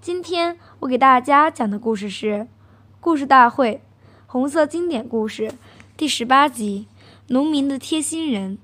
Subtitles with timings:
[0.00, 2.32] 今天我给大家讲的故事是
[3.00, 3.82] 《故事大会》
[4.28, 5.52] 红色经典故事
[5.96, 6.86] 第十八集
[7.26, 8.56] 《农民的贴心人》。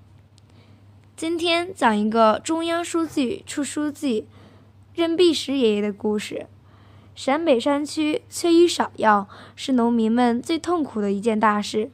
[1.17, 4.29] 今天讲一个中央书记处书记
[4.95, 6.47] 任弼时爷爷的故事。
[7.17, 11.91] 陕北山区缺医少药是农民们最痛苦的一件大事。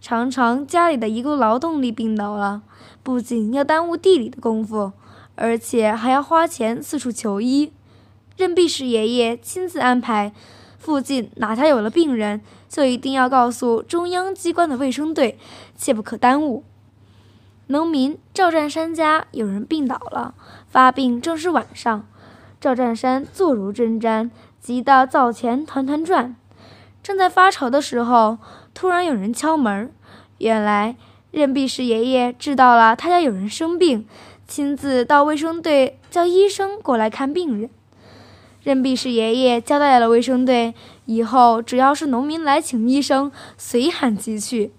[0.00, 2.62] 常常家里的一个劳动力病倒了，
[3.04, 4.92] 不仅要耽误地里的功夫，
[5.36, 7.72] 而且还要花钱四处求医。
[8.40, 10.32] 任弼时爷爷亲自安排，
[10.78, 12.40] 附近哪家有了病人，
[12.70, 15.38] 就一定要告诉中央机关的卫生队，
[15.76, 16.64] 切不可耽误。
[17.66, 20.32] 农民赵占山家有人病倒了，
[20.66, 22.08] 发病正是晚上，
[22.58, 26.34] 赵占山坐如针毡，急得灶前团团转。
[27.02, 28.38] 正在发愁的时候，
[28.72, 29.92] 突然有人敲门。
[30.38, 30.96] 原来
[31.30, 34.06] 任弼时爷爷知道了他家有人生病，
[34.48, 37.68] 亲自到卫生队叫医生过来看病人。
[38.62, 40.74] 任弼时爷爷交代了卫生队，
[41.06, 44.72] 以后只要是农民来请医生，随喊即去。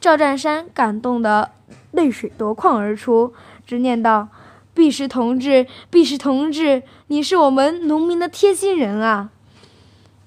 [0.00, 1.50] 赵占山感动得
[1.90, 3.32] 泪水夺眶而出，
[3.66, 4.28] 直念道
[4.72, 9.30] ：“弼时同志，弼时同志，你是我们农民的贴心人啊！”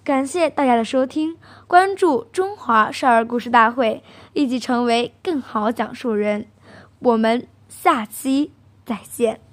[0.04, 4.04] 感谢大家的收听，关注中华少儿故事大会，
[4.34, 6.48] 一起成为更好讲述人。
[7.00, 8.52] 我们下期
[8.84, 9.51] 再见。